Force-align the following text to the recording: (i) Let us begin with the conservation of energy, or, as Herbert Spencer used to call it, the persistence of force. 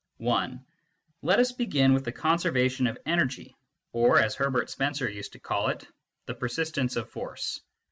(i) 0.27 0.59
Let 1.21 1.37
us 1.37 1.51
begin 1.51 1.93
with 1.93 2.05
the 2.05 2.11
conservation 2.11 2.87
of 2.87 2.97
energy, 3.05 3.55
or, 3.91 4.17
as 4.17 4.33
Herbert 4.33 4.71
Spencer 4.71 5.07
used 5.07 5.33
to 5.33 5.39
call 5.39 5.67
it, 5.67 5.87
the 6.25 6.33
persistence 6.33 6.95
of 6.95 7.07
force. 7.07 7.61